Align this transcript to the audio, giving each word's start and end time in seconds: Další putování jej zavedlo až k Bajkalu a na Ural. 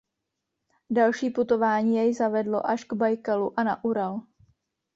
Další 0.89 1.29
putování 1.29 1.95
jej 1.97 2.13
zavedlo 2.13 2.65
až 2.67 2.83
k 2.83 2.93
Bajkalu 2.93 3.59
a 3.59 3.63
na 3.63 3.83
Ural. 3.83 4.21